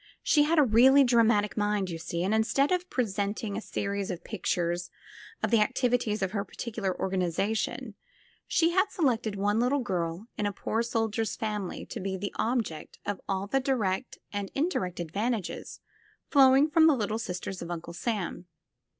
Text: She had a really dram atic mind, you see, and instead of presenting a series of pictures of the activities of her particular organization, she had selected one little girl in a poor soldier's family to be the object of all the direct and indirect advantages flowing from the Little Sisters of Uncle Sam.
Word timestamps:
She 0.23 0.45
had 0.45 0.57
a 0.57 0.63
really 0.63 1.03
dram 1.03 1.29
atic 1.29 1.55
mind, 1.55 1.91
you 1.91 1.99
see, 1.99 2.23
and 2.23 2.33
instead 2.33 2.71
of 2.71 2.89
presenting 2.89 3.55
a 3.55 3.61
series 3.61 4.09
of 4.09 4.23
pictures 4.23 4.89
of 5.43 5.51
the 5.51 5.59
activities 5.61 6.23
of 6.23 6.31
her 6.31 6.43
particular 6.43 6.99
organization, 6.99 7.93
she 8.47 8.71
had 8.71 8.89
selected 8.89 9.35
one 9.35 9.59
little 9.59 9.81
girl 9.81 10.25
in 10.39 10.47
a 10.47 10.51
poor 10.51 10.81
soldier's 10.81 11.35
family 11.35 11.85
to 11.85 11.99
be 11.99 12.17
the 12.17 12.33
object 12.39 12.97
of 13.05 13.21
all 13.29 13.45
the 13.45 13.59
direct 13.59 14.17
and 14.33 14.49
indirect 14.55 14.99
advantages 14.99 15.81
flowing 16.31 16.67
from 16.67 16.87
the 16.87 16.95
Little 16.95 17.19
Sisters 17.19 17.61
of 17.61 17.69
Uncle 17.69 17.93
Sam. 17.93 18.47